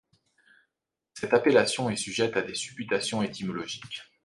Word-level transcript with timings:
Cette 1.13 1.35
appellation 1.35 1.91
est 1.91 1.95
sujette 1.95 2.35
à 2.35 2.41
des 2.41 2.55
supputations 2.55 3.21
étymologiques. 3.21 4.01